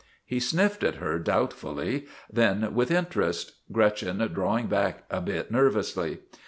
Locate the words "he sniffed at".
0.25-0.95